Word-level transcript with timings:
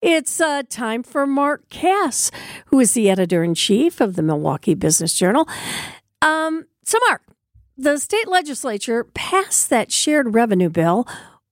It's 0.00 0.40
uh, 0.40 0.62
time 0.68 1.02
for 1.02 1.26
Mark 1.26 1.68
Kass, 1.70 2.30
who 2.66 2.78
is 2.78 2.92
the 2.92 3.10
editor 3.10 3.42
in 3.42 3.56
chief 3.56 4.00
of 4.00 4.14
the 4.14 4.22
Milwaukee 4.22 4.74
Business 4.74 5.12
Journal. 5.12 5.48
Um, 6.22 6.66
so, 6.84 6.98
Mark, 7.08 7.22
the 7.76 7.98
state 7.98 8.28
legislature 8.28 9.02
passed 9.02 9.70
that 9.70 9.90
shared 9.90 10.34
revenue 10.34 10.68
bill. 10.68 11.06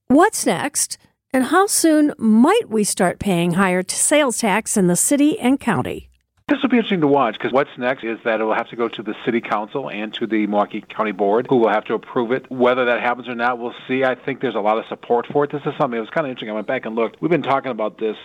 What's 0.06 0.46
next? 0.46 0.96
And 1.32 1.46
how 1.46 1.66
soon 1.66 2.14
might 2.18 2.70
we 2.70 2.84
start 2.84 3.18
paying 3.18 3.54
higher 3.54 3.82
sales 3.88 4.38
tax 4.38 4.76
in 4.76 4.86
the 4.86 4.96
city 4.96 5.36
and 5.40 5.58
county? 5.58 6.08
This 6.48 6.62
will 6.62 6.68
be 6.68 6.76
interesting 6.76 7.00
to 7.00 7.08
watch 7.08 7.32
because 7.32 7.52
what's 7.52 7.76
next 7.76 8.04
is 8.04 8.20
that 8.22 8.40
it 8.40 8.44
will 8.44 8.54
have 8.54 8.68
to 8.68 8.76
go 8.76 8.86
to 8.86 9.02
the 9.02 9.16
city 9.24 9.40
council 9.40 9.90
and 9.90 10.14
to 10.14 10.28
the 10.28 10.46
Milwaukee 10.46 10.80
County 10.80 11.10
Board, 11.10 11.48
who 11.50 11.56
will 11.56 11.70
have 11.70 11.86
to 11.86 11.94
approve 11.94 12.30
it. 12.30 12.48
Whether 12.48 12.84
that 12.84 13.00
happens 13.00 13.28
or 13.28 13.34
not, 13.34 13.58
we'll 13.58 13.74
see. 13.88 14.04
I 14.04 14.14
think 14.14 14.42
there's 14.42 14.54
a 14.54 14.60
lot 14.60 14.78
of 14.78 14.86
support 14.86 15.26
for 15.26 15.42
it. 15.42 15.50
This 15.50 15.62
is 15.62 15.74
something 15.76 15.96
that 15.96 16.02
was 16.02 16.10
kind 16.10 16.24
of 16.24 16.30
interesting. 16.30 16.50
I 16.50 16.52
went 16.52 16.68
back 16.68 16.86
and 16.86 16.94
looked. 16.94 17.20
We've 17.20 17.32
been 17.32 17.42
talking 17.42 17.72
about 17.72 17.98
this 17.98 18.16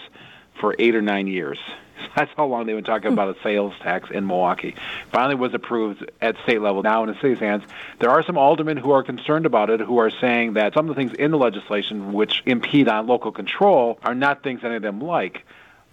for 0.59 0.75
eight 0.77 0.93
or 0.93 1.02
nine 1.02 1.25
years. 1.25 1.57
That's 2.15 2.30
how 2.38 2.45
long 2.45 2.67
they've 2.67 2.75
been 2.75 2.84
talking 2.84 3.07
hmm. 3.07 3.13
about 3.13 3.35
a 3.35 3.41
sales 3.41 3.73
tax 3.81 4.11
in 4.11 4.27
Milwaukee. 4.27 4.75
Finally 5.11 5.33
was 5.33 5.55
approved 5.55 6.08
at 6.22 6.35
state 6.44 6.61
level. 6.61 6.83
Now 6.83 7.02
in 7.02 7.09
the 7.09 7.19
city's 7.19 7.39
hands. 7.39 7.63
There 7.97 8.11
are 8.11 8.22
some 8.22 8.38
aldermen 8.38 8.77
who 8.77 8.91
are 8.91 9.02
concerned 9.02 9.47
about 9.47 9.72
it 9.72 9.80
who 9.80 9.97
are 9.97 10.11
saying 10.11 10.53
that 10.53 10.75
some 10.75 10.88
of 10.88 10.95
the 10.95 11.02
things 11.02 11.17
in 11.17 11.31
the 11.31 11.39
legislation 11.39 12.13
which 12.13 12.44
impede 12.45 12.88
on 12.88 13.08
local 13.08 13.31
control 13.31 13.97
are 14.03 14.13
not 14.13 14.44
things 14.44 14.63
any 14.63 14.75
of 14.75 14.83
them 14.83 15.02
like. 15.02 15.44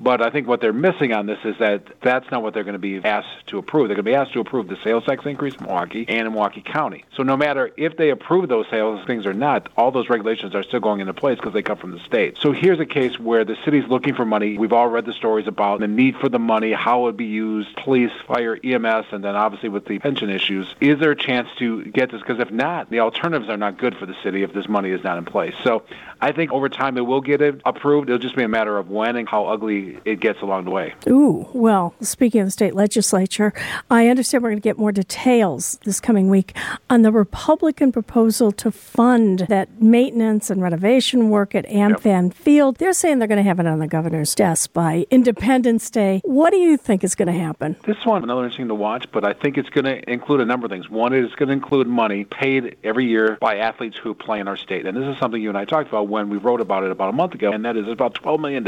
But 0.00 0.22
I 0.22 0.30
think 0.30 0.46
what 0.46 0.60
they're 0.60 0.72
missing 0.72 1.12
on 1.12 1.26
this 1.26 1.38
is 1.44 1.56
that 1.58 1.82
that's 2.02 2.30
not 2.30 2.42
what 2.42 2.54
they're 2.54 2.64
going 2.64 2.74
to 2.74 2.78
be 2.78 2.98
asked 3.04 3.46
to 3.48 3.58
approve. 3.58 3.88
They're 3.88 3.96
going 3.96 4.04
to 4.04 4.10
be 4.10 4.14
asked 4.14 4.32
to 4.34 4.40
approve 4.40 4.68
the 4.68 4.78
sales 4.84 5.04
tax 5.04 5.26
increase 5.26 5.54
in 5.54 5.64
Milwaukee 5.64 6.04
and 6.08 6.26
in 6.26 6.32
Milwaukee 6.32 6.62
County. 6.62 7.04
So 7.16 7.24
no 7.24 7.36
matter 7.36 7.72
if 7.76 7.96
they 7.96 8.10
approve 8.10 8.48
those 8.48 8.66
sales 8.70 9.04
things 9.06 9.26
or 9.26 9.32
not, 9.32 9.68
all 9.76 9.90
those 9.90 10.08
regulations 10.08 10.54
are 10.54 10.62
still 10.62 10.80
going 10.80 11.00
into 11.00 11.14
place 11.14 11.36
because 11.36 11.52
they 11.52 11.62
come 11.62 11.78
from 11.78 11.90
the 11.90 11.98
state. 12.00 12.38
So 12.38 12.52
here's 12.52 12.78
a 12.78 12.86
case 12.86 13.18
where 13.18 13.44
the 13.44 13.56
city's 13.64 13.88
looking 13.88 14.14
for 14.14 14.24
money. 14.24 14.56
We've 14.56 14.72
all 14.72 14.88
read 14.88 15.04
the 15.04 15.12
stories 15.12 15.48
about 15.48 15.80
the 15.80 15.88
need 15.88 16.16
for 16.16 16.28
the 16.28 16.38
money, 16.38 16.72
how 16.72 17.00
it 17.00 17.04
would 17.04 17.16
be 17.16 17.26
used, 17.26 17.74
police, 17.76 18.12
fire, 18.26 18.58
EMS, 18.62 19.06
and 19.10 19.24
then 19.24 19.34
obviously 19.34 19.68
with 19.68 19.86
the 19.86 19.98
pension 19.98 20.30
issues. 20.30 20.74
Is 20.80 21.00
there 21.00 21.10
a 21.10 21.16
chance 21.16 21.48
to 21.58 21.84
get 21.86 22.12
this? 22.12 22.20
Because 22.20 22.38
if 22.38 22.52
not, 22.52 22.88
the 22.90 23.00
alternatives 23.00 23.48
are 23.48 23.56
not 23.56 23.78
good 23.78 23.96
for 23.96 24.06
the 24.06 24.14
city 24.22 24.44
if 24.44 24.52
this 24.52 24.68
money 24.68 24.90
is 24.90 25.02
not 25.02 25.18
in 25.18 25.24
place. 25.24 25.54
So 25.64 25.82
I 26.20 26.32
think 26.32 26.52
over 26.52 26.68
time 26.68 26.96
it 26.96 27.06
will 27.06 27.20
get 27.20 27.40
approved. 27.64 28.08
It'll 28.08 28.18
just 28.18 28.36
be 28.36 28.42
a 28.42 28.48
matter 28.48 28.78
of 28.78 28.90
when 28.90 29.16
and 29.16 29.28
how 29.28 29.46
ugly 29.46 29.87
it 30.04 30.20
gets 30.20 30.40
along 30.42 30.64
the 30.64 30.70
way. 30.70 30.94
Ooh, 31.08 31.48
well, 31.52 31.94
speaking 32.00 32.40
of 32.40 32.46
the 32.46 32.50
state 32.50 32.74
legislature, 32.74 33.52
I 33.90 34.08
understand 34.08 34.42
we're 34.42 34.50
going 34.50 34.60
to 34.60 34.68
get 34.68 34.78
more 34.78 34.92
details 34.92 35.78
this 35.84 36.00
coming 36.00 36.28
week 36.28 36.56
on 36.90 37.02
the 37.02 37.12
Republican 37.12 37.92
proposal 37.92 38.52
to 38.52 38.70
fund 38.70 39.40
that 39.48 39.80
maintenance 39.82 40.50
and 40.50 40.62
renovation 40.62 41.30
work 41.30 41.54
at 41.54 41.66
AmFam 41.66 42.28
yep. 42.28 42.34
Field. 42.34 42.76
They're 42.76 42.92
saying 42.92 43.18
they're 43.18 43.28
going 43.28 43.42
to 43.42 43.48
have 43.48 43.60
it 43.60 43.66
on 43.66 43.78
the 43.78 43.88
governor's 43.88 44.34
desk 44.34 44.72
by 44.72 45.06
Independence 45.10 45.90
Day. 45.90 46.20
What 46.24 46.50
do 46.50 46.56
you 46.56 46.76
think 46.76 47.04
is 47.04 47.14
going 47.14 47.28
to 47.28 47.38
happen? 47.38 47.76
This 47.86 48.04
one, 48.04 48.22
another 48.22 48.42
interesting 48.42 48.68
to 48.68 48.74
watch, 48.74 49.10
but 49.12 49.24
I 49.24 49.32
think 49.32 49.58
it's 49.58 49.70
going 49.70 49.84
to 49.84 50.10
include 50.10 50.40
a 50.40 50.44
number 50.44 50.66
of 50.66 50.70
things. 50.70 50.88
One 50.88 51.12
is 51.12 51.34
going 51.34 51.48
to 51.48 51.52
include 51.52 51.86
money 51.86 52.24
paid 52.24 52.76
every 52.84 53.06
year 53.06 53.38
by 53.40 53.56
athletes 53.58 53.96
who 53.96 54.14
play 54.14 54.40
in 54.40 54.48
our 54.48 54.56
state. 54.56 54.86
And 54.86 54.96
this 54.96 55.04
is 55.04 55.18
something 55.18 55.40
you 55.40 55.48
and 55.48 55.58
I 55.58 55.64
talked 55.64 55.88
about 55.88 56.08
when 56.08 56.28
we 56.28 56.38
wrote 56.38 56.60
about 56.60 56.84
it 56.84 56.90
about 56.90 57.10
a 57.10 57.12
month 57.12 57.34
ago, 57.34 57.52
and 57.52 57.64
that 57.64 57.76
is 57.76 57.88
about 57.88 58.14
$12 58.14 58.40
million 58.40 58.64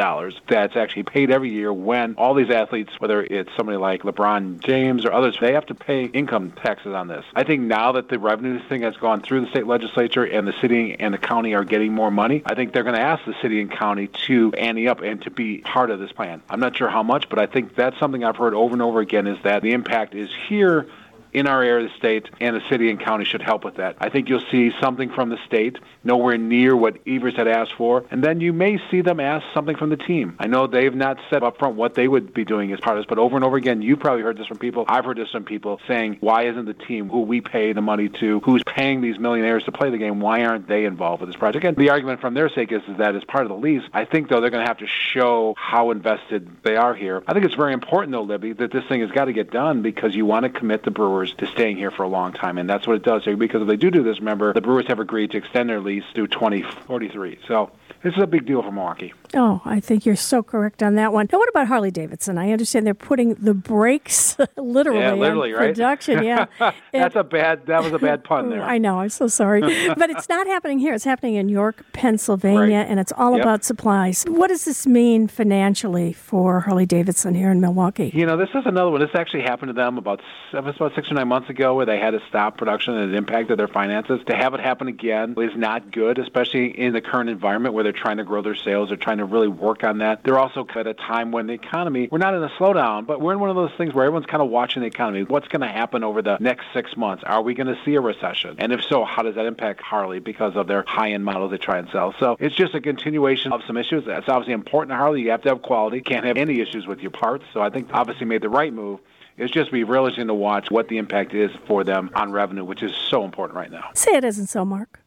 that's 0.48 0.76
actually 0.76 1.04
paid 1.12 1.30
every 1.30 1.50
year 1.50 1.72
when 1.72 2.14
all 2.14 2.34
these 2.34 2.50
athletes, 2.50 2.92
whether 2.98 3.22
it's 3.22 3.50
somebody 3.56 3.78
like 3.78 4.02
LeBron 4.02 4.60
James 4.60 5.04
or 5.04 5.12
others, 5.12 5.36
they 5.40 5.52
have 5.52 5.66
to 5.66 5.74
pay 5.74 6.04
income 6.04 6.52
taxes 6.52 6.92
on 6.94 7.08
this. 7.08 7.24
I 7.34 7.42
think 7.42 7.62
now 7.62 7.92
that 7.92 8.08
the 8.08 8.18
revenue 8.18 8.60
thing 8.68 8.82
has 8.82 8.96
gone 8.96 9.20
through 9.20 9.42
the 9.42 9.50
state 9.50 9.66
legislature 9.66 10.24
and 10.24 10.46
the 10.46 10.54
city 10.60 10.96
and 10.98 11.12
the 11.12 11.18
county 11.18 11.54
are 11.54 11.64
getting 11.64 11.92
more 11.92 12.10
money, 12.10 12.42
I 12.46 12.54
think 12.54 12.72
they're 12.72 12.84
going 12.84 12.94
to 12.94 13.00
ask 13.00 13.24
the 13.24 13.34
city 13.42 13.60
and 13.60 13.70
county 13.70 14.08
to 14.26 14.52
ante 14.54 14.88
up 14.88 15.00
and 15.00 15.20
to 15.22 15.30
be 15.30 15.58
part 15.58 15.90
of 15.90 15.98
this 15.98 16.12
plan. 16.12 16.42
I'm 16.48 16.60
not 16.60 16.76
sure 16.76 16.88
how 16.88 17.02
much, 17.02 17.28
but 17.28 17.38
I 17.38 17.46
think 17.46 17.74
that's 17.74 17.98
something 17.98 18.24
I've 18.24 18.36
heard 18.36 18.54
over 18.54 18.72
and 18.72 18.82
over 18.82 19.00
again 19.00 19.26
is 19.26 19.38
that 19.42 19.62
the 19.62 19.72
impact 19.72 20.14
is 20.14 20.30
here 20.48 20.86
in 21.32 21.46
our 21.46 21.62
area 21.62 21.84
of 21.84 21.90
the 21.90 21.96
state, 21.96 22.28
and 22.40 22.56
the 22.56 22.62
city 22.68 22.90
and 22.90 23.00
county 23.00 23.24
should 23.24 23.42
help 23.42 23.64
with 23.64 23.76
that. 23.76 23.96
I 24.00 24.08
think 24.08 24.28
you'll 24.28 24.44
see 24.50 24.72
something 24.80 25.10
from 25.10 25.28
the 25.28 25.38
state, 25.46 25.78
nowhere 26.04 26.38
near 26.38 26.76
what 26.76 26.98
Evers 27.06 27.36
had 27.36 27.48
asked 27.48 27.74
for, 27.74 28.04
and 28.10 28.22
then 28.22 28.40
you 28.40 28.52
may 28.52 28.78
see 28.90 29.00
them 29.00 29.20
ask 29.20 29.44
something 29.54 29.76
from 29.76 29.90
the 29.90 29.96
team. 29.96 30.36
I 30.38 30.46
know 30.46 30.66
they've 30.66 30.94
not 30.94 31.18
said 31.28 31.42
up 31.42 31.58
front 31.58 31.76
what 31.76 31.94
they 31.94 32.08
would 32.08 32.34
be 32.34 32.44
doing 32.44 32.72
as 32.72 32.80
part 32.80 32.96
of 32.96 33.04
this, 33.04 33.08
but 33.08 33.18
over 33.18 33.36
and 33.36 33.44
over 33.44 33.56
again, 33.56 33.82
you've 33.82 34.00
probably 34.00 34.22
heard 34.22 34.38
this 34.38 34.46
from 34.46 34.58
people. 34.58 34.84
I've 34.88 35.04
heard 35.04 35.18
this 35.18 35.30
from 35.30 35.44
people 35.44 35.80
saying, 35.86 36.18
why 36.20 36.46
isn't 36.46 36.64
the 36.64 36.74
team 36.74 37.08
who 37.08 37.20
we 37.20 37.40
pay 37.40 37.72
the 37.72 37.82
money 37.82 38.08
to, 38.08 38.40
who's 38.40 38.62
paying 38.64 39.00
these 39.00 39.18
millionaires 39.18 39.64
to 39.64 39.72
play 39.72 39.90
the 39.90 39.98
game, 39.98 40.20
why 40.20 40.44
aren't 40.44 40.66
they 40.68 40.84
involved 40.84 41.20
with 41.20 41.28
this 41.28 41.36
project? 41.36 41.64
And 41.64 41.76
the 41.76 41.90
argument 41.90 42.20
from 42.20 42.34
their 42.34 42.48
sake 42.48 42.72
is, 42.72 42.82
is 42.88 42.98
that 42.98 43.14
as 43.14 43.24
part 43.24 43.44
of 43.44 43.50
the 43.50 43.56
lease, 43.56 43.82
I 43.92 44.04
think, 44.04 44.28
though, 44.28 44.40
they're 44.40 44.50
going 44.50 44.64
to 44.64 44.68
have 44.68 44.78
to 44.78 44.86
show 44.86 45.54
how 45.58 45.90
invested 45.90 46.48
they 46.62 46.76
are 46.76 46.94
here. 46.94 47.22
I 47.26 47.32
think 47.34 47.44
it's 47.44 47.54
very 47.54 47.72
important, 47.72 48.12
though, 48.12 48.22
Libby, 48.22 48.52
that 48.54 48.72
this 48.72 48.84
thing 48.88 49.00
has 49.00 49.10
got 49.10 49.26
to 49.26 49.32
get 49.32 49.50
done 49.50 49.82
because 49.82 50.14
you 50.14 50.26
want 50.26 50.44
to 50.44 50.48
commit 50.48 50.82
the 50.82 50.90
Brewers 50.90 51.19
Brewers 51.20 51.34
to 51.34 51.46
staying 51.48 51.76
here 51.76 51.90
for 51.90 52.02
a 52.02 52.08
long 52.08 52.32
time, 52.32 52.56
and 52.56 52.68
that's 52.68 52.86
what 52.86 52.96
it 52.96 53.02
does 53.02 53.24
here. 53.24 53.36
Because 53.36 53.60
if 53.60 53.68
they 53.68 53.76
do 53.76 53.90
do 53.90 54.02
this, 54.02 54.20
remember 54.20 54.54
the 54.54 54.62
Brewers 54.62 54.86
have 54.86 55.00
agreed 55.00 55.32
to 55.32 55.36
extend 55.36 55.68
their 55.68 55.80
lease 55.80 56.04
through 56.14 56.28
2043. 56.28 57.40
So 57.46 57.70
this 58.02 58.14
is 58.14 58.22
a 58.22 58.26
big 58.26 58.46
deal 58.46 58.62
for 58.62 58.72
Milwaukee. 58.72 59.12
Oh, 59.34 59.62
I 59.64 59.78
think 59.78 60.04
you're 60.04 60.16
so 60.16 60.42
correct 60.42 60.82
on 60.82 60.96
that 60.96 61.12
one. 61.12 61.28
Now, 61.30 61.38
what 61.38 61.48
about 61.48 61.68
Harley 61.68 61.90
Davidson? 61.90 62.36
I 62.36 62.50
understand 62.50 62.86
they're 62.86 62.94
putting 62.94 63.34
the 63.34 63.54
brakes 63.54 64.36
literally, 64.56 65.00
yeah, 65.00 65.12
literally 65.12 65.54
on 65.54 65.60
right? 65.60 65.74
production. 65.74 66.24
Yeah, 66.24 66.46
that's 66.92 67.14
a 67.14 67.22
bad. 67.22 67.66
That 67.66 67.84
was 67.84 67.92
a 67.92 67.98
bad 67.98 68.24
pun 68.24 68.50
there. 68.50 68.62
I 68.62 68.78
know. 68.78 69.00
I'm 69.00 69.08
so 69.08 69.28
sorry, 69.28 69.60
but 69.96 70.10
it's 70.10 70.28
not 70.28 70.46
happening 70.48 70.78
here. 70.80 70.94
It's 70.94 71.04
happening 71.04 71.34
in 71.36 71.48
York, 71.48 71.84
Pennsylvania, 71.92 72.78
right. 72.78 72.86
and 72.88 72.98
it's 72.98 73.12
all 73.12 73.32
yep. 73.32 73.42
about 73.42 73.64
supplies. 73.64 74.24
What 74.24 74.48
does 74.48 74.64
this 74.64 74.86
mean 74.86 75.28
financially 75.28 76.12
for 76.12 76.60
Harley 76.60 76.86
Davidson 76.86 77.34
here 77.34 77.50
in 77.50 77.60
Milwaukee? 77.60 78.10
You 78.12 78.26
know, 78.26 78.36
this 78.36 78.50
is 78.54 78.66
another 78.66 78.90
one. 78.90 79.00
This 79.00 79.14
actually 79.14 79.42
happened 79.42 79.68
to 79.68 79.74
them 79.74 79.96
about 79.96 80.20
about 80.52 80.94
six 80.94 81.10
or 81.10 81.14
nine 81.14 81.28
months 81.28 81.48
ago, 81.48 81.74
where 81.76 81.86
they 81.86 81.98
had 81.98 82.10
to 82.12 82.20
stop 82.28 82.58
production 82.58 82.94
and 82.96 83.14
it 83.14 83.16
impacted 83.16 83.58
their 83.58 83.68
finances. 83.68 84.20
To 84.26 84.34
have 84.34 84.54
it 84.54 84.60
happen 84.60 84.88
again 84.88 85.34
is 85.38 85.56
not 85.56 85.92
good, 85.92 86.18
especially 86.18 86.76
in 86.76 86.92
the 86.92 87.00
current 87.00 87.30
environment 87.30 87.74
where 87.74 87.84
they're 87.84 87.92
trying 87.92 88.16
to 88.16 88.24
grow 88.24 88.42
their 88.42 88.56
sales. 88.56 88.88
They're 88.88 88.96
trying 88.96 89.19
to 89.20 89.32
really 89.32 89.48
work 89.48 89.84
on 89.84 89.98
that. 89.98 90.22
They're 90.24 90.38
also 90.38 90.66
at 90.74 90.86
a 90.86 90.94
time 90.94 91.32
when 91.32 91.46
the 91.46 91.52
economy, 91.52 92.08
we're 92.10 92.18
not 92.18 92.34
in 92.34 92.42
a 92.42 92.48
slowdown, 92.50 93.06
but 93.06 93.20
we're 93.20 93.32
in 93.32 93.40
one 93.40 93.50
of 93.50 93.56
those 93.56 93.72
things 93.76 93.92
where 93.94 94.04
everyone's 94.04 94.26
kind 94.26 94.42
of 94.42 94.50
watching 94.50 94.82
the 94.82 94.88
economy. 94.88 95.24
What's 95.24 95.48
going 95.48 95.60
to 95.60 95.68
happen 95.68 96.04
over 96.04 96.22
the 96.22 96.38
next 96.40 96.66
six 96.72 96.96
months? 96.96 97.24
Are 97.24 97.42
we 97.42 97.54
going 97.54 97.66
to 97.66 97.78
see 97.84 97.94
a 97.94 98.00
recession? 98.00 98.56
And 98.58 98.72
if 98.72 98.82
so, 98.84 99.04
how 99.04 99.22
does 99.22 99.34
that 99.34 99.46
impact 99.46 99.82
Harley 99.82 100.18
because 100.18 100.56
of 100.56 100.66
their 100.66 100.84
high-end 100.86 101.24
models 101.24 101.50
they 101.50 101.58
try 101.58 101.78
and 101.78 101.88
sell? 101.90 102.14
So 102.18 102.36
it's 102.40 102.54
just 102.54 102.74
a 102.74 102.80
continuation 102.80 103.52
of 103.52 103.62
some 103.66 103.76
issues. 103.76 104.04
That's 104.06 104.28
obviously 104.28 104.54
important 104.54 104.90
to 104.90 104.96
Harley. 104.96 105.22
You 105.22 105.30
have 105.30 105.42
to 105.42 105.50
have 105.50 105.62
quality. 105.62 106.00
Can't 106.00 106.24
have 106.24 106.36
any 106.36 106.60
issues 106.60 106.86
with 106.86 107.00
your 107.00 107.10
parts. 107.10 107.44
So 107.52 107.60
I 107.60 107.70
think 107.70 107.88
obviously 107.92 108.26
made 108.26 108.42
the 108.42 108.48
right 108.48 108.72
move. 108.72 109.00
It's 109.36 109.52
just 109.52 109.72
be 109.72 109.84
really 109.84 110.04
interesting 110.06 110.26
to 110.28 110.34
watch 110.34 110.70
what 110.70 110.88
the 110.88 110.98
impact 110.98 111.34
is 111.34 111.50
for 111.66 111.82
them 111.82 112.10
on 112.14 112.30
revenue, 112.30 112.64
which 112.64 112.82
is 112.82 112.94
so 112.94 113.24
important 113.24 113.56
right 113.56 113.70
now. 113.70 113.90
Say 113.94 114.12
it 114.12 114.24
isn't 114.24 114.48
so, 114.48 114.64
Mark. 114.64 115.00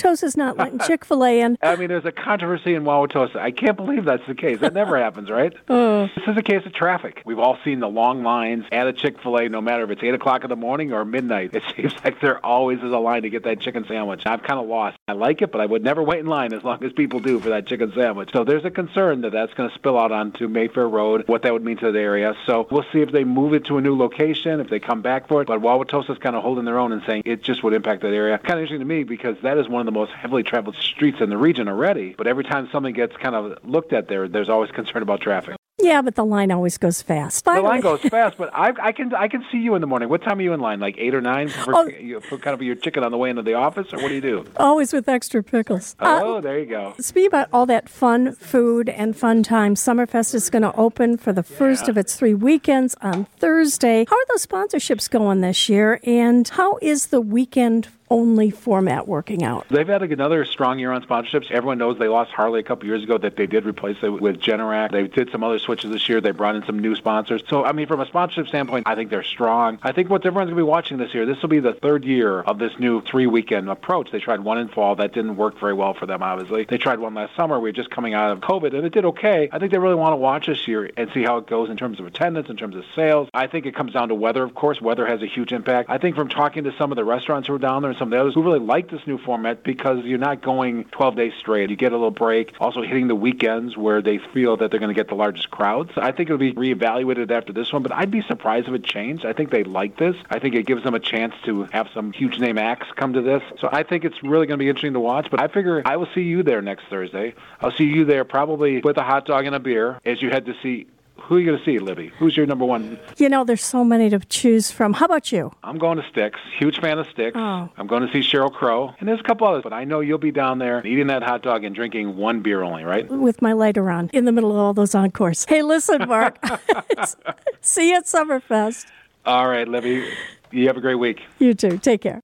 Wauwatosa's 0.00 0.36
not 0.36 0.56
letting 0.56 0.78
Chick 0.86 1.04
Fil 1.04 1.24
A 1.24 1.40
in. 1.40 1.58
I 1.62 1.76
mean, 1.76 1.88
there's 1.88 2.04
a 2.04 2.12
controversy 2.12 2.74
in 2.74 2.84
Wauwatosa. 2.84 3.36
I 3.36 3.50
can't 3.50 3.76
believe 3.76 4.04
that's 4.04 4.26
the 4.26 4.34
case. 4.34 4.60
That 4.60 4.74
never 4.74 4.98
happens, 4.98 5.30
right? 5.30 5.52
Uh, 5.68 6.08
this 6.16 6.26
is 6.26 6.36
a 6.36 6.42
case 6.42 6.64
of 6.66 6.72
traffic. 6.72 7.22
We've 7.24 7.38
all 7.38 7.58
seen 7.64 7.80
the 7.80 7.88
long 7.88 8.22
lines 8.22 8.64
at 8.72 8.86
a 8.86 8.92
Chick 8.92 9.20
Fil 9.22 9.36
A, 9.38 9.48
no 9.48 9.60
matter 9.60 9.84
if 9.84 9.90
it's 9.90 10.02
eight 10.02 10.14
o'clock 10.14 10.44
in 10.44 10.50
the 10.50 10.56
morning 10.56 10.92
or 10.92 11.04
midnight. 11.04 11.54
It 11.54 11.62
seems 11.76 11.94
like 12.04 12.20
there 12.20 12.44
always 12.44 12.78
is 12.78 12.92
a 12.92 12.98
line 12.98 13.22
to 13.22 13.30
get 13.30 13.44
that 13.44 13.60
chicken 13.60 13.84
sandwich. 13.86 14.22
I've 14.26 14.42
kind 14.42 14.60
of 14.60 14.66
lost. 14.66 14.98
I 15.08 15.12
like 15.12 15.42
it, 15.42 15.52
but 15.52 15.60
I 15.60 15.66
would 15.66 15.82
never 15.82 16.02
wait 16.02 16.20
in 16.20 16.26
line 16.26 16.52
as 16.52 16.64
long 16.64 16.82
as 16.84 16.92
people 16.92 17.20
do 17.20 17.40
for 17.40 17.50
that 17.50 17.66
chicken 17.66 17.92
sandwich. 17.94 18.30
So 18.32 18.44
there's 18.44 18.64
a 18.64 18.70
concern 18.70 19.22
that 19.22 19.32
that's 19.32 19.54
going 19.54 19.68
to 19.68 19.74
spill 19.74 19.98
out 19.98 20.12
onto 20.12 20.48
Mayfair 20.48 20.88
Road. 20.88 21.24
What 21.26 21.42
that 21.42 21.52
would 21.52 21.64
mean 21.64 21.76
to 21.78 21.92
the 21.92 21.98
area. 21.98 22.34
So 22.46 22.66
we'll 22.70 22.86
see 22.92 23.00
if 23.00 23.12
they 23.12 23.24
move 23.24 23.54
it 23.54 23.66
to 23.66 23.78
a 23.78 23.80
new 23.80 23.96
location, 23.96 24.60
if 24.60 24.70
they 24.70 24.80
come 24.80 25.02
back 25.02 25.28
for 25.28 25.42
it. 25.42 25.48
But 25.48 25.60
Wauwatosa's 25.60 26.18
kind 26.18 26.36
of 26.36 26.42
holding 26.42 26.64
their 26.64 26.78
own 26.78 26.92
and 26.92 27.02
saying 27.06 27.22
it 27.26 27.42
just 27.42 27.62
would 27.62 27.74
impact 27.74 28.02
that 28.02 28.12
area. 28.12 28.38
Kind 28.38 28.54
of 28.54 28.62
interesting 28.62 28.80
to 28.80 28.84
me 28.84 29.04
because 29.04 29.36
that 29.42 29.58
is 29.58 29.68
one 29.68 29.80
of 29.80 29.86
the 29.86 29.89
most 29.92 30.12
heavily 30.12 30.42
traveled 30.42 30.76
streets 30.76 31.18
in 31.20 31.30
the 31.30 31.36
region 31.36 31.68
already, 31.68 32.14
but 32.16 32.26
every 32.26 32.44
time 32.44 32.68
something 32.72 32.94
gets 32.94 33.16
kind 33.16 33.34
of 33.34 33.58
looked 33.64 33.92
at 33.92 34.08
there, 34.08 34.28
there's 34.28 34.48
always 34.48 34.70
concern 34.70 35.02
about 35.02 35.20
traffic. 35.20 35.56
Yeah, 35.82 36.02
but 36.02 36.14
the 36.14 36.24
line 36.24 36.50
always 36.50 36.78
goes 36.78 37.02
fast. 37.02 37.44
Finally. 37.44 37.62
The 37.62 37.68
line 37.68 37.80
goes 37.80 38.00
fast, 38.10 38.36
but 38.36 38.50
I, 38.54 38.72
I 38.80 38.92
can 38.92 39.14
I 39.14 39.28
can 39.28 39.44
see 39.50 39.58
you 39.58 39.74
in 39.74 39.80
the 39.80 39.86
morning. 39.86 40.08
What 40.08 40.22
time 40.22 40.38
are 40.38 40.42
you 40.42 40.52
in 40.52 40.60
line? 40.60 40.80
Like 40.80 40.96
eight 40.98 41.14
or 41.14 41.20
nine 41.20 41.48
for, 41.48 41.74
oh. 41.74 41.86
you, 41.86 42.20
for 42.20 42.38
kind 42.38 42.54
of 42.54 42.62
your 42.62 42.74
chicken 42.74 43.02
on 43.02 43.10
the 43.10 43.18
way 43.18 43.30
into 43.30 43.42
the 43.42 43.54
office, 43.54 43.92
or 43.92 44.00
what 44.00 44.08
do 44.08 44.14
you 44.14 44.20
do? 44.20 44.46
Always 44.56 44.92
with 44.92 45.08
extra 45.08 45.42
pickles. 45.42 45.96
Oh, 46.00 46.36
uh, 46.36 46.40
there 46.40 46.58
you 46.58 46.66
go. 46.66 46.94
Speaking 47.00 47.28
about 47.28 47.48
all 47.52 47.66
that 47.66 47.88
fun 47.88 48.34
food 48.34 48.88
and 48.88 49.16
fun 49.16 49.42
time, 49.42 49.74
Summerfest 49.74 50.34
is 50.34 50.50
going 50.50 50.62
to 50.62 50.74
open 50.76 51.16
for 51.16 51.32
the 51.32 51.42
first 51.42 51.84
yeah. 51.84 51.90
of 51.90 51.98
its 51.98 52.14
three 52.14 52.34
weekends 52.34 52.94
on 53.00 53.24
Thursday. 53.38 54.04
How 54.08 54.16
are 54.16 54.26
those 54.30 54.46
sponsorships 54.46 55.08
going 55.08 55.40
this 55.40 55.68
year, 55.68 56.00
and 56.04 56.46
how 56.48 56.78
is 56.82 57.06
the 57.06 57.20
weekend 57.20 57.88
only 58.10 58.50
format 58.50 59.06
working 59.06 59.44
out? 59.44 59.66
They've 59.68 59.86
had 59.86 60.02
another 60.02 60.44
strong 60.44 60.78
year 60.78 60.90
on 60.90 61.02
sponsorships. 61.02 61.50
Everyone 61.50 61.78
knows 61.78 61.98
they 61.98 62.08
lost 62.08 62.32
Harley 62.32 62.60
a 62.60 62.62
couple 62.62 62.86
years 62.86 63.04
ago 63.04 63.16
that 63.18 63.36
they 63.36 63.46
did 63.46 63.64
replace 63.64 63.96
it 64.02 64.08
with 64.08 64.40
Generac. 64.40 64.90
They 64.90 65.06
did 65.06 65.30
some 65.30 65.44
other 65.44 65.58
switches 65.58 65.90
this 65.90 66.08
year. 66.08 66.20
They 66.20 66.32
brought 66.32 66.56
in 66.56 66.64
some 66.64 66.78
new 66.80 66.96
sponsors. 66.96 67.42
So, 67.48 67.64
I 67.64 67.72
mean, 67.72 67.86
from 67.86 68.00
a 68.00 68.06
sponsorship 68.06 68.48
standpoint, 68.48 68.86
I 68.88 68.94
think 68.94 69.10
they're 69.10 69.22
strong. 69.22 69.78
I 69.82 69.92
think 69.92 70.10
what 70.10 70.26
everyone's 70.26 70.48
going 70.48 70.56
to 70.56 70.64
be 70.64 70.68
watching 70.68 70.98
this 70.98 71.14
year, 71.14 71.24
this 71.24 71.40
will 71.40 71.48
be 71.48 71.60
the 71.60 71.74
third 71.74 72.04
year 72.04 72.40
of 72.40 72.58
this 72.58 72.72
new 72.78 73.00
three 73.02 73.26
weekend 73.26 73.68
approach. 73.70 74.10
They 74.10 74.18
tried 74.18 74.40
one 74.40 74.58
in 74.58 74.68
fall. 74.68 74.96
That 74.96 75.12
didn't 75.12 75.36
work 75.36 75.58
very 75.60 75.74
well 75.74 75.94
for 75.94 76.06
them, 76.06 76.22
obviously. 76.22 76.64
They 76.64 76.78
tried 76.78 76.98
one 76.98 77.14
last 77.14 77.36
summer. 77.36 77.60
We 77.60 77.68
were 77.68 77.72
just 77.72 77.90
coming 77.90 78.14
out 78.14 78.32
of 78.32 78.40
COVID, 78.40 78.74
and 78.74 78.84
it 78.84 78.92
did 78.92 79.04
okay. 79.04 79.48
I 79.52 79.58
think 79.58 79.70
they 79.70 79.78
really 79.78 79.94
want 79.94 80.12
to 80.12 80.16
watch 80.16 80.46
this 80.46 80.66
year 80.66 80.90
and 80.96 81.10
see 81.14 81.22
how 81.22 81.38
it 81.38 81.46
goes 81.46 81.70
in 81.70 81.76
terms 81.76 82.00
of 82.00 82.06
attendance, 82.06 82.48
in 82.48 82.56
terms 82.56 82.74
of 82.74 82.84
sales. 82.96 83.28
I 83.32 83.46
think 83.46 83.66
it 83.66 83.74
comes 83.74 83.92
down 83.92 84.08
to 84.08 84.14
weather, 84.14 84.42
of 84.42 84.54
course. 84.54 84.80
Weather 84.80 85.06
has 85.06 85.22
a 85.22 85.26
huge 85.26 85.52
impact. 85.52 85.90
I 85.90 85.98
think 85.98 86.16
from 86.16 86.28
talking 86.28 86.64
to 86.64 86.72
some 86.76 86.90
of 86.90 86.96
the 86.96 87.04
restaurants 87.04 87.46
who 87.46 87.54
are 87.54 87.58
down 87.58 87.82
there 87.82 87.94
some 88.00 88.08
of 88.08 88.16
the 88.16 88.20
others 88.20 88.34
who 88.34 88.42
really 88.42 88.58
like 88.58 88.90
this 88.90 89.06
new 89.06 89.18
format 89.18 89.62
because 89.62 90.02
you're 90.06 90.18
not 90.18 90.40
going 90.40 90.84
12 90.84 91.16
days 91.16 91.32
straight. 91.38 91.68
You 91.68 91.76
get 91.76 91.92
a 91.92 91.96
little 91.96 92.10
break. 92.10 92.54
Also 92.58 92.80
hitting 92.80 93.08
the 93.08 93.14
weekends 93.14 93.76
where 93.76 94.00
they 94.00 94.16
feel 94.32 94.56
that 94.56 94.70
they're 94.70 94.80
going 94.80 94.88
to 94.92 94.98
get 94.98 95.08
the 95.08 95.14
largest 95.14 95.50
crowds. 95.50 95.90
I 95.96 96.10
think 96.10 96.30
it'll 96.30 96.38
be 96.38 96.54
reevaluated 96.54 97.30
after 97.30 97.52
this 97.52 97.70
one, 97.72 97.82
but 97.82 97.92
I'd 97.92 98.10
be 98.10 98.22
surprised 98.22 98.68
if 98.68 98.74
it 98.74 98.84
changed. 98.84 99.26
I 99.26 99.34
think 99.34 99.50
they 99.50 99.64
like 99.64 99.98
this. 99.98 100.16
I 100.30 100.38
think 100.38 100.54
it 100.54 100.64
gives 100.64 100.82
them 100.82 100.94
a 100.94 101.00
chance 101.00 101.34
to 101.44 101.64
have 101.64 101.88
some 101.92 102.12
huge 102.12 102.38
name 102.38 102.56
acts 102.56 102.86
come 102.96 103.12
to 103.12 103.20
this. 103.20 103.42
So 103.60 103.68
I 103.70 103.82
think 103.82 104.06
it's 104.06 104.22
really 104.22 104.46
going 104.46 104.58
to 104.58 104.64
be 104.64 104.68
interesting 104.70 104.94
to 104.94 105.00
watch. 105.00 105.28
But 105.30 105.40
I 105.40 105.48
figure 105.48 105.82
I 105.84 105.98
will 105.98 106.08
see 106.14 106.22
you 106.22 106.42
there 106.42 106.62
next 106.62 106.86
Thursday. 106.88 107.34
I'll 107.60 107.72
see 107.72 107.84
you 107.84 108.06
there 108.06 108.24
probably 108.24 108.80
with 108.80 108.96
a 108.96 109.02
hot 109.02 109.26
dog 109.26 109.44
and 109.44 109.54
a 109.54 109.60
beer 109.60 110.00
as 110.06 110.22
you 110.22 110.30
head 110.30 110.46
to 110.46 110.54
see 110.62 110.86
who 111.30 111.36
are 111.36 111.38
you 111.38 111.46
going 111.46 111.58
to 111.60 111.64
see, 111.64 111.78
Libby? 111.78 112.10
Who's 112.18 112.36
your 112.36 112.44
number 112.44 112.64
one? 112.64 112.98
You 113.16 113.28
know, 113.28 113.44
there's 113.44 113.62
so 113.62 113.84
many 113.84 114.10
to 114.10 114.18
choose 114.18 114.72
from. 114.72 114.94
How 114.94 115.06
about 115.06 115.30
you? 115.30 115.52
I'm 115.62 115.78
going 115.78 115.96
to 115.96 116.02
Styx. 116.10 116.40
Huge 116.58 116.80
fan 116.80 116.98
of 116.98 117.06
Styx. 117.12 117.36
Oh. 117.36 117.68
I'm 117.76 117.86
going 117.86 118.04
to 118.04 118.12
see 118.12 118.18
Sheryl 118.18 118.52
Crow. 118.52 118.92
And 118.98 119.08
there's 119.08 119.20
a 119.20 119.22
couple 119.22 119.46
others, 119.46 119.62
but 119.62 119.72
I 119.72 119.84
know 119.84 120.00
you'll 120.00 120.18
be 120.18 120.32
down 120.32 120.58
there 120.58 120.84
eating 120.84 121.06
that 121.06 121.22
hot 121.22 121.42
dog 121.42 121.62
and 121.62 121.72
drinking 121.72 122.16
one 122.16 122.40
beer 122.40 122.64
only, 122.64 122.82
right? 122.82 123.08
With 123.08 123.40
my 123.40 123.52
lighter 123.52 123.88
on 123.92 124.10
in 124.12 124.24
the 124.24 124.32
middle 124.32 124.50
of 124.50 124.56
all 124.56 124.74
those 124.74 124.92
encores. 124.92 125.44
Hey, 125.44 125.62
listen, 125.62 126.08
Mark. 126.08 126.44
see 127.60 127.90
you 127.90 127.98
at 127.98 128.06
Summerfest. 128.06 128.86
All 129.24 129.46
right, 129.46 129.68
Libby. 129.68 130.12
You 130.50 130.66
have 130.66 130.78
a 130.78 130.80
great 130.80 130.96
week. 130.96 131.20
You 131.38 131.54
too. 131.54 131.78
Take 131.78 132.00
care. 132.00 132.20